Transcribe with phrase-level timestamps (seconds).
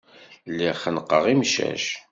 [0.51, 1.85] Lliɣ xennqeɣ imcac.